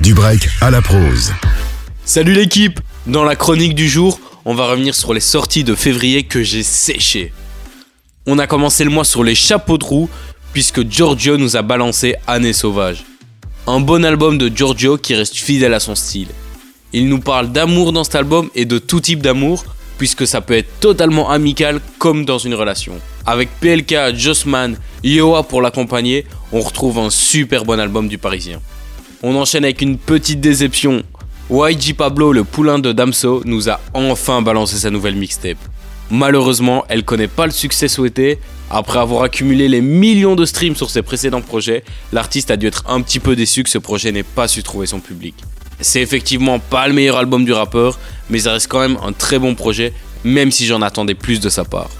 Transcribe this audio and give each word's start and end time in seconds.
Du 0.00 0.14
break 0.14 0.48
à 0.62 0.70
la 0.70 0.80
prose. 0.80 1.30
Salut 2.06 2.32
l'équipe 2.32 2.80
Dans 3.06 3.22
la 3.22 3.36
chronique 3.36 3.74
du 3.74 3.86
jour, 3.86 4.18
on 4.46 4.54
va 4.54 4.64
revenir 4.64 4.94
sur 4.94 5.12
les 5.12 5.20
sorties 5.20 5.62
de 5.62 5.74
février 5.74 6.22
que 6.22 6.42
j'ai 6.42 6.62
séchées. 6.62 7.34
On 8.26 8.38
a 8.38 8.46
commencé 8.46 8.82
le 8.84 8.90
mois 8.90 9.04
sur 9.04 9.22
les 9.22 9.34
chapeaux 9.34 9.76
de 9.76 9.84
roue, 9.84 10.08
puisque 10.54 10.88
Giorgio 10.88 11.36
nous 11.36 11.54
a 11.54 11.60
balancé 11.60 12.14
Année 12.26 12.54
Sauvage. 12.54 13.04
Un 13.66 13.80
bon 13.80 14.02
album 14.02 14.38
de 14.38 14.48
Giorgio 14.48 14.96
qui 14.96 15.14
reste 15.14 15.36
fidèle 15.36 15.74
à 15.74 15.80
son 15.80 15.94
style. 15.94 16.28
Il 16.94 17.06
nous 17.06 17.20
parle 17.20 17.52
d'amour 17.52 17.92
dans 17.92 18.04
cet 18.04 18.14
album 18.14 18.48
et 18.54 18.64
de 18.64 18.78
tout 18.78 19.00
type 19.00 19.20
d'amour, 19.20 19.66
puisque 19.98 20.26
ça 20.26 20.40
peut 20.40 20.56
être 20.56 20.80
totalement 20.80 21.28
amical 21.28 21.78
comme 21.98 22.24
dans 22.24 22.38
une 22.38 22.54
relation. 22.54 22.94
Avec 23.26 23.50
PLK, 23.60 24.16
Jossman, 24.16 24.78
Yoa 25.04 25.42
pour 25.42 25.60
l'accompagner, 25.60 26.24
on 26.52 26.60
retrouve 26.60 26.98
un 26.98 27.10
super 27.10 27.66
bon 27.66 27.78
album 27.78 28.08
du 28.08 28.16
Parisien. 28.16 28.62
On 29.22 29.36
enchaîne 29.36 29.64
avec 29.64 29.82
une 29.82 29.98
petite 29.98 30.40
déception. 30.40 31.02
YG 31.50 31.94
Pablo, 31.94 32.32
le 32.32 32.42
poulain 32.42 32.78
de 32.78 32.90
Damso, 32.90 33.42
nous 33.44 33.68
a 33.68 33.78
enfin 33.92 34.40
balancé 34.40 34.76
sa 34.76 34.88
nouvelle 34.88 35.14
mixtape. 35.14 35.58
Malheureusement, 36.10 36.86
elle 36.88 37.04
connaît 37.04 37.28
pas 37.28 37.44
le 37.44 37.52
succès 37.52 37.86
souhaité. 37.86 38.38
Après 38.70 38.98
avoir 38.98 39.24
accumulé 39.24 39.68
les 39.68 39.82
millions 39.82 40.36
de 40.36 40.46
streams 40.46 40.74
sur 40.74 40.88
ses 40.88 41.02
précédents 41.02 41.42
projets, 41.42 41.84
l'artiste 42.14 42.50
a 42.50 42.56
dû 42.56 42.66
être 42.66 42.84
un 42.88 43.02
petit 43.02 43.20
peu 43.20 43.36
déçu 43.36 43.62
que 43.62 43.68
ce 43.68 43.76
projet 43.76 44.10
n'ait 44.10 44.22
pas 44.22 44.48
su 44.48 44.62
trouver 44.62 44.86
son 44.86 45.00
public. 45.00 45.34
C'est 45.82 46.00
effectivement 46.00 46.58
pas 46.58 46.88
le 46.88 46.94
meilleur 46.94 47.18
album 47.18 47.44
du 47.44 47.52
rappeur, 47.52 47.98
mais 48.30 48.38
ça 48.38 48.52
reste 48.52 48.68
quand 48.68 48.80
même 48.80 48.96
un 49.04 49.12
très 49.12 49.38
bon 49.38 49.54
projet, 49.54 49.92
même 50.24 50.50
si 50.50 50.64
j'en 50.64 50.80
attendais 50.80 51.14
plus 51.14 51.40
de 51.40 51.50
sa 51.50 51.64
part. 51.64 51.90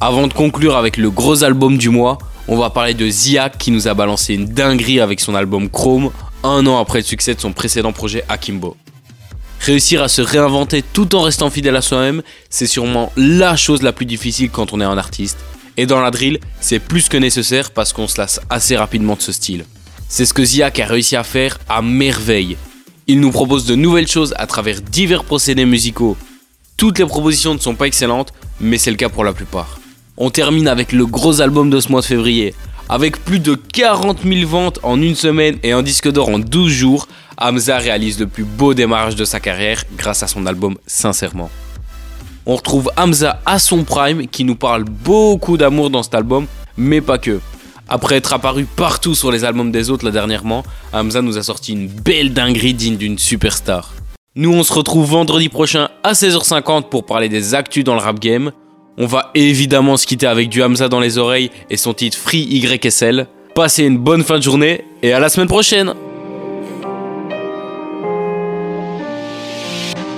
Avant 0.00 0.28
de 0.28 0.32
conclure 0.32 0.76
avec 0.76 0.96
le 0.96 1.10
gros 1.10 1.44
album 1.44 1.76
du 1.76 1.90
mois, 1.90 2.16
on 2.48 2.56
va 2.56 2.70
parler 2.70 2.94
de 2.94 3.06
Ziak 3.06 3.58
qui 3.58 3.70
nous 3.70 3.86
a 3.86 3.92
balancé 3.92 4.32
une 4.34 4.46
dinguerie 4.46 5.00
avec 5.00 5.20
son 5.20 5.34
album 5.34 5.68
Chrome, 5.68 6.10
un 6.44 6.66
an 6.66 6.78
après 6.78 7.00
le 7.00 7.04
succès 7.04 7.34
de 7.34 7.40
son 7.40 7.52
précédent 7.52 7.92
projet 7.92 8.24
Akimbo. 8.28 8.76
Réussir 9.60 10.02
à 10.02 10.08
se 10.08 10.20
réinventer 10.20 10.82
tout 10.82 11.14
en 11.14 11.22
restant 11.22 11.48
fidèle 11.48 11.76
à 11.76 11.82
soi-même, 11.82 12.22
c'est 12.50 12.66
sûrement 12.66 13.10
la 13.16 13.56
chose 13.56 13.82
la 13.82 13.92
plus 13.92 14.06
difficile 14.06 14.50
quand 14.50 14.72
on 14.72 14.80
est 14.80 14.84
un 14.84 14.98
artiste. 14.98 15.38
Et 15.76 15.86
dans 15.86 16.00
la 16.00 16.10
drill, 16.10 16.38
c'est 16.60 16.78
plus 16.78 17.08
que 17.08 17.16
nécessaire 17.16 17.70
parce 17.70 17.92
qu'on 17.92 18.06
se 18.06 18.20
lasse 18.20 18.40
assez 18.50 18.76
rapidement 18.76 19.16
de 19.16 19.22
ce 19.22 19.32
style. 19.32 19.64
C'est 20.08 20.26
ce 20.26 20.34
que 20.34 20.44
Ziak 20.44 20.78
a 20.78 20.86
réussi 20.86 21.16
à 21.16 21.24
faire 21.24 21.58
à 21.68 21.82
merveille. 21.82 22.56
Il 23.06 23.20
nous 23.20 23.30
propose 23.30 23.64
de 23.64 23.74
nouvelles 23.74 24.06
choses 24.06 24.34
à 24.36 24.46
travers 24.46 24.82
divers 24.82 25.24
procédés 25.24 25.64
musicaux. 25.64 26.16
Toutes 26.76 26.98
les 26.98 27.06
propositions 27.06 27.54
ne 27.54 27.58
sont 27.58 27.74
pas 27.74 27.86
excellentes, 27.86 28.32
mais 28.60 28.78
c'est 28.78 28.90
le 28.90 28.96
cas 28.96 29.08
pour 29.08 29.24
la 29.24 29.32
plupart. 29.32 29.80
On 30.16 30.30
termine 30.30 30.68
avec 30.68 30.92
le 30.92 31.06
gros 31.06 31.40
album 31.40 31.70
de 31.70 31.80
ce 31.80 31.88
mois 31.88 32.02
de 32.02 32.06
février, 32.06 32.54
avec 32.88 33.24
plus 33.24 33.38
de 33.38 33.54
40 33.54 34.22
000 34.24 34.48
ventes 34.48 34.78
en 34.82 35.00
une 35.00 35.14
semaine 35.14 35.56
et 35.62 35.72
un 35.72 35.82
disque 35.82 36.10
d'or 36.10 36.28
en 36.28 36.38
12 36.38 36.70
jours, 36.70 37.08
Hamza 37.38 37.78
réalise 37.78 38.20
le 38.20 38.26
plus 38.26 38.44
beau 38.44 38.74
démarrage 38.74 39.16
de 39.16 39.24
sa 39.24 39.40
carrière 39.40 39.84
grâce 39.96 40.22
à 40.22 40.26
son 40.26 40.46
album 40.46 40.76
Sincèrement. 40.86 41.50
On 42.46 42.56
retrouve 42.56 42.90
Hamza 42.96 43.40
à 43.46 43.58
son 43.58 43.84
prime 43.84 44.28
qui 44.28 44.44
nous 44.44 44.56
parle 44.56 44.84
beaucoup 44.84 45.56
d'amour 45.56 45.90
dans 45.90 46.02
cet 46.02 46.14
album, 46.14 46.46
mais 46.76 47.00
pas 47.00 47.18
que. 47.18 47.40
Après 47.88 48.16
être 48.16 48.32
apparu 48.32 48.64
partout 48.64 49.14
sur 49.14 49.30
les 49.30 49.44
albums 49.44 49.70
des 49.70 49.90
autres 49.90 50.04
là 50.04 50.10
dernièrement, 50.10 50.62
Hamza 50.92 51.22
nous 51.22 51.38
a 51.38 51.42
sorti 51.42 51.72
une 51.72 51.88
belle 51.88 52.32
dinguerie 52.32 52.74
digne 52.74 52.96
d'une 52.96 53.18
superstar. 53.18 53.92
Nous 54.36 54.52
on 54.52 54.62
se 54.62 54.72
retrouve 54.72 55.10
vendredi 55.10 55.48
prochain 55.48 55.88
à 56.02 56.12
16h50 56.12 56.88
pour 56.88 57.06
parler 57.06 57.28
des 57.28 57.54
actus 57.54 57.84
dans 57.84 57.94
le 57.94 58.00
rap 58.00 58.18
game. 58.18 58.52
On 58.96 59.06
va 59.06 59.30
évidemment 59.34 59.96
se 59.96 60.06
quitter 60.06 60.26
avec 60.26 60.48
du 60.48 60.62
Hamza 60.62 60.88
dans 60.88 61.00
les 61.00 61.18
oreilles 61.18 61.50
et 61.68 61.76
son 61.76 61.94
titre 61.94 62.16
Free 62.16 62.44
YSL. 62.44 63.26
Passez 63.54 63.84
une 63.84 63.98
bonne 63.98 64.22
fin 64.22 64.38
de 64.38 64.42
journée 64.42 64.84
et 65.02 65.12
à 65.12 65.18
la 65.18 65.28
semaine 65.28 65.48
prochaine 65.48 65.94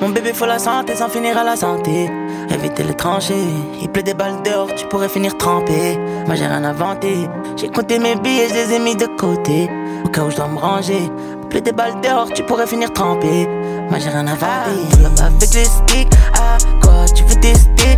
Mon 0.00 0.08
bébé 0.08 0.32
faut 0.32 0.46
la 0.46 0.58
santé 0.58 0.94
sans 0.94 1.08
finir 1.08 1.36
à 1.36 1.44
la 1.44 1.56
santé. 1.56 2.08
Éviter 2.48 2.84
les 2.84 2.94
tranchées, 2.94 3.34
il 3.82 3.88
pleut 3.88 4.02
des 4.02 4.14
balles 4.14 4.40
dehors, 4.44 4.72
tu 4.74 4.86
pourrais 4.86 5.08
finir 5.08 5.36
trempé. 5.36 5.98
Moi 6.26 6.36
j'ai 6.36 6.46
rien 6.46 6.64
inventé, 6.64 7.28
j'ai 7.56 7.68
compté 7.68 7.98
mes 7.98 8.14
billets, 8.16 8.48
je 8.48 8.54
les 8.54 8.74
ai 8.76 8.78
mis 8.78 8.96
de 8.96 9.06
côté. 9.18 9.68
Au 10.04 10.08
cas 10.08 10.22
où 10.22 10.30
je 10.30 10.36
dois 10.36 10.48
me 10.48 10.58
ranger, 10.58 11.10
pleut 11.50 11.60
des 11.60 11.72
balles 11.72 12.00
dehors, 12.02 12.30
tu 12.32 12.42
pourrais 12.44 12.66
finir 12.66 12.92
trempé. 12.92 13.46
Moi 13.90 13.98
j'ai 13.98 14.08
rien 14.08 14.26
inventé, 14.26 15.22
avec 15.22 15.54
les 15.54 15.64
sticks. 15.64 16.08
Ah, 16.34 16.56
quoi 16.80 17.04
tu 17.14 17.24
veux 17.24 17.40
tester? 17.40 17.96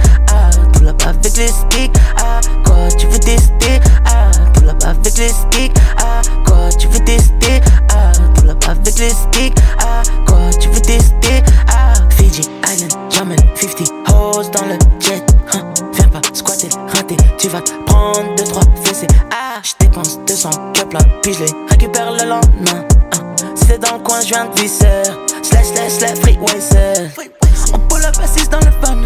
Tout 0.83 0.87
là-bas 0.87 1.11
avec 1.11 1.37
les 1.37 1.47
sticks. 1.47 1.93
Ah, 2.17 2.41
quoi 2.65 2.89
tu 2.99 3.07
veux 3.07 3.19
tester? 3.21 3.79
Ah, 4.05 4.33
tout 4.53 4.65
là-bas 4.65 4.89
avec 4.89 5.17
les 5.17 5.29
sticks. 5.29 5.73
Ah, 5.97 6.23
quoi 6.45 6.71
tu 6.77 6.89
veux 6.89 7.05
tester? 7.05 7.61
Ah, 7.89 8.11
tout 8.35 8.45
là-bas 8.45 8.73
avec 8.73 8.99
les 8.99 9.11
sticks. 9.11 9.57
Ah, 9.79 10.03
quoi 10.27 10.51
tu 10.61 10.69
veux 10.71 10.81
tester? 10.81 11.45
Ah, 11.69 11.93
Fiji 12.11 12.43
Island, 12.69 12.93
Jamaica 13.11 13.45
50 13.55 13.93
hoes 14.09 14.51
dans 14.51 14.67
le 14.67 14.77
jet. 14.99 15.25
Viens 15.93 16.09
pas 16.09 16.21
squatter, 16.33 16.71
rater, 16.93 17.17
tu 17.39 17.47
vas 17.47 17.61
prendre 17.87 18.35
2-3 18.35 18.63
fessées. 18.83 19.07
Ah, 19.31 19.61
je 19.63 19.75
dépense 19.79 20.19
200 20.27 20.51
cup 20.73 20.93
là, 20.95 21.01
puis 21.23 21.33
je 21.33 21.45
les 21.45 21.53
récupère 21.71 22.11
le 22.11 22.29
lendemain. 22.29 22.85
Hein, 23.13 23.35
c'est 23.55 23.79
dans 23.79 23.99
le 23.99 24.03
coin, 24.03 24.21
je 24.21 24.31
viens 24.31 24.47
de 24.47 24.61
visser. 24.61 25.05
Slash, 25.45 25.67
slash, 25.67 25.93
slash, 25.93 26.19
free 26.19 26.39
up 28.05 28.15
assise 28.23 28.49
dans 28.49 28.59
le 28.59 28.73
fun. 28.85 28.99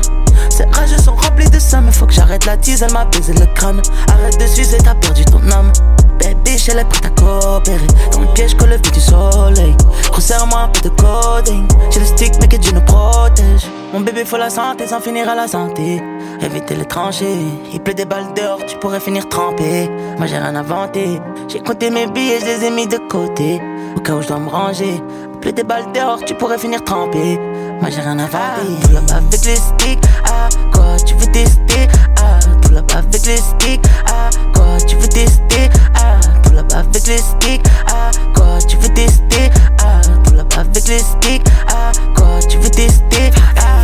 Ces 0.50 0.64
rages 0.64 0.96
sont 0.96 1.14
remplis 1.14 1.50
de 1.50 1.58
ça, 1.58 1.80
mais 1.80 1.92
faut 1.92 2.06
que 2.06 2.12
j'arrête 2.12 2.44
la 2.46 2.56
tease, 2.56 2.82
elle 2.82 2.92
m'a 2.92 3.04
baisé 3.04 3.32
le 3.32 3.46
crâne. 3.54 3.82
Arrête 4.08 4.40
de 4.40 4.46
sucer, 4.46 4.78
t'as 4.78 4.94
perdu 4.94 5.24
ton 5.24 5.40
âme. 5.50 5.72
Baby, 6.18 6.56
elle 6.68 6.78
est 6.78 6.84
prête 6.84 7.04
à 7.04 7.10
coopérer. 7.10 7.86
Dans 8.12 8.20
le 8.20 8.26
piège, 8.28 8.56
colle 8.56 8.70
le 8.70 8.78
du 8.78 9.00
soleil. 9.00 9.76
Resserre-moi 10.10 10.60
un 10.60 10.68
peu 10.68 10.88
de 10.88 10.88
coding. 10.88 11.66
J'ai 11.90 12.00
le 12.00 12.06
stick, 12.06 12.32
mais 12.40 12.48
que 12.48 12.56
Dieu 12.56 12.72
nous 12.72 12.80
protège. 12.80 13.66
Mon 13.92 14.00
bébé, 14.00 14.24
faut 14.24 14.36
la 14.36 14.50
santé 14.50 14.86
sans 14.86 15.00
finir 15.00 15.28
à 15.28 15.34
la 15.34 15.46
santé. 15.46 16.02
Éviter 16.40 16.74
les 16.74 16.84
tranchées. 16.84 17.38
Il 17.72 17.80
pleut 17.80 17.94
des 17.94 18.04
balles 18.04 18.32
dehors, 18.34 18.58
tu 18.66 18.76
pourrais 18.78 19.00
finir 19.00 19.28
trempé. 19.28 19.90
Moi, 20.18 20.26
j'ai 20.26 20.38
rien 20.38 20.54
inventé. 20.54 21.20
J'ai 21.48 21.60
compté 21.60 21.90
mes 21.90 22.06
billets, 22.06 22.40
je 22.40 22.46
les 22.46 22.64
ai 22.64 22.70
mis 22.70 22.86
de 22.86 22.98
côté. 23.08 23.60
Au 23.96 24.00
cas 24.00 24.14
où 24.14 24.22
je 24.22 24.28
dois 24.28 24.38
me 24.38 24.48
ranger. 24.48 25.00
Il 25.34 25.40
pleut 25.40 25.52
des 25.52 25.64
balles 25.64 25.92
dehors, 25.92 26.18
tu 26.24 26.34
pourrais 26.34 26.58
finir 26.58 26.82
trempé. 26.82 27.38
Moi, 27.80 27.90
j'ai 27.90 28.00
rien 28.00 28.18
inventé. 28.18 28.62
Tout 28.82 28.92
là-bas 28.92 29.16
avec 29.16 29.44
les 29.44 29.56
sticks. 29.56 30.04
Ah, 30.24 30.48
quoi, 30.72 30.96
tu 31.04 31.14
veux 31.14 31.26
tester? 31.32 31.88
Ah, 32.20 32.38
tout 32.62 32.72
là-bas 32.72 32.98
avec 32.98 33.26
les 33.26 33.36
sticks. 33.36 33.80
Ah, 34.06 34.30
quoi, 34.54 34.78
tu 34.86 34.96
veux 34.96 35.08
tester? 35.08 35.68
Ah, 35.94 36.18
tout 36.42 36.52
là-bas 36.52 36.78
avec 36.78 37.06
les 37.06 37.18
sticks. 37.18 37.62
Ah, 37.88 38.10
quoi, 38.34 38.58
tu 38.66 38.76
veux 38.76 38.88
tester? 38.94 39.50
Ah, 39.82 40.00
tout 40.24 40.34
là-bas 40.34 40.60
avec 40.60 40.88
les 40.88 40.98
sticks. 40.98 41.46
Ah, 41.68 41.92
quoi, 42.14 42.40
tu 42.48 42.58
veux 42.58 42.70
tester? 42.70 43.30
Ah. 43.56 43.82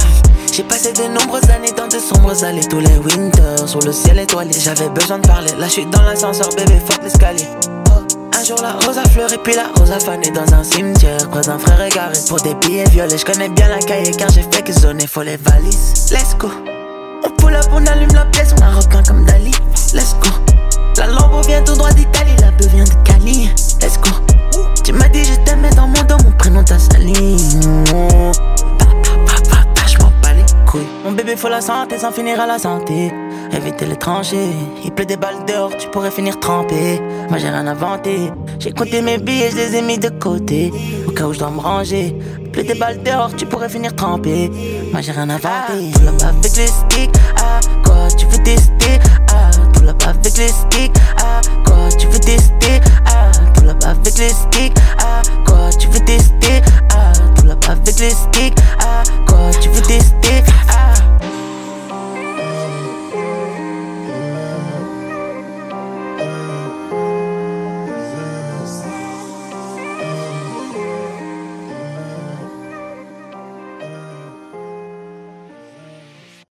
J'ai 0.53 0.65
passé 0.65 0.93
de 0.93 1.05
nombreuses 1.05 1.49
années 1.51 1.73
dans 1.75 1.89
de 1.89 1.99
sombres 1.99 2.45
allées 2.45 2.67
Tous 2.69 2.79
les 2.79 2.99
winters 2.99 3.67
sur 3.67 3.81
le 3.81 3.91
ciel 3.91 4.19
étoilé 4.19 4.53
J'avais 4.53 4.91
besoin 4.91 5.19
de 5.19 5.27
parler 5.27 5.51
Là 5.59 5.67
je 5.67 5.73
suis 5.73 5.87
dans 5.87 6.03
l'ascenseur 6.03 6.51
bébé 6.55 6.79
fuck 6.87 7.03
l'escalier 7.03 7.47
un 8.39 8.45
jour 8.45 8.59
la 8.63 8.73
rose 8.73 8.99
a 8.99 9.05
fleuri 9.09 9.39
puis 9.43 9.55
la 9.55 9.69
rose 9.77 9.91
a 9.91 9.99
fané 9.99 10.31
dans 10.31 10.53
un 10.55 10.63
cimetière. 10.65 11.29
Croise 11.31 11.49
un 11.49 11.59
frère 11.59 11.81
égaré 11.83 12.15
pour 12.29 12.41
des 12.41 12.55
billets 12.55 12.89
violets. 12.91 13.19
Je 13.19 13.25
connais 13.25 13.49
bien 13.49 13.69
la 13.69 13.79
cahier 13.79 14.13
car 14.13 14.31
j'ai 14.31 14.43
fait 14.43 14.63
que 14.63 14.73
zoner 14.73 15.07
faut 15.07 15.23
les 15.23 15.37
valises. 15.37 16.11
Let's 16.11 16.37
go. 16.39 16.49
On 17.25 17.31
pull 17.31 17.55
up, 17.55 17.67
on 17.73 17.85
allume 17.87 18.13
la 18.15 18.25
pièce, 18.27 18.55
on 18.59 18.63
a 18.63 18.71
repeint 18.71 19.03
comme 19.03 19.25
Dali. 19.25 19.53
Let's 19.95 20.15
go. 20.21 20.31
La 20.97 21.07
Lambo 21.07 21.41
vient 21.43 21.63
tout 21.65 21.75
droit 21.75 21.91
d'Italie, 21.93 22.22
bébé 31.23 31.37
faut 31.37 31.49
la 31.49 31.61
santé 31.61 31.99
sans 31.99 32.11
finir 32.11 32.41
à 32.41 32.47
la 32.47 32.59
santé. 32.59 33.13
Éviter 33.53 33.87
les 33.87 33.97
tranchées. 33.97 34.51
Il 34.85 34.93
pleut 34.93 35.05
des 35.05 35.17
balles 35.17 35.45
dehors, 35.47 35.71
tu 35.77 35.89
pourrais 35.89 36.11
finir 36.11 36.39
trempé. 36.41 37.01
Moi 37.29 37.39
j'ai 37.39 37.49
rien 37.49 37.67
inventé. 37.67 38.33
J'ai 38.59 38.73
compté 38.73 39.03
mes 39.03 39.19
billets, 39.19 39.51
je 39.51 39.57
les 39.57 39.77
ai 39.77 39.83
mis 39.83 39.99
de 39.99 40.09
côté. 40.09 40.73
Au 41.07 41.13
cas 41.13 41.25
où 41.25 41.33
je 41.33 41.39
dois 41.39 41.51
me 41.51 41.61
ranger. 41.61 42.17
Il 42.41 42.51
pleut 42.51 42.65
des 42.65 42.75
balles 42.75 43.03
dehors, 43.03 43.35
tu 43.37 43.47
pourrais 43.47 43.69
finir 43.69 43.95
trempé. 43.95 44.51
Moi 44.91 45.01
j'ai 45.01 45.13
rien 45.13 45.29
inventé. 45.31 45.93
Tout 45.95 46.05
là-bas 46.05 46.29
avec 46.29 46.57
les 46.57 46.67
sticks. 46.67 47.17
Ah, 47.37 47.61
quoi 47.85 48.09
tu 48.17 48.27
veux 48.27 48.43
tester? 48.43 48.99
Ah, 49.33 49.51
tout 49.73 49.85
là-bas 49.85 50.11
avec 50.11 50.37
les 50.37 50.49
sticks. 50.49 50.97
Ah, 51.19 51.41
quoi 51.65 51.89
tu 51.99 52.07
veux 52.09 52.19
tester? 52.19 52.81
Ah, 53.07 53.31
tout 53.55 53.65
là-bas 53.65 53.91
avec 53.91 54.19
les 54.19 54.29
sticks. 54.31 54.77
Ah, 54.99 55.23
quoi 55.47 55.71
tu 55.79 55.87
veux 55.89 56.05
tester? 56.05 56.63
Ah, 56.91 57.13
tout 57.37 57.49
avec 57.71 57.99
les 58.01 58.11
sticks. 58.11 58.59